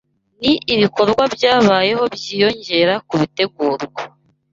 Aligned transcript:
Ni 0.41 0.53
ibikorwa 0.75 1.23
byabayeho 1.35 2.03
byiyongera 2.15 2.93
ku 3.07 3.13
bitegurwa 3.21 4.01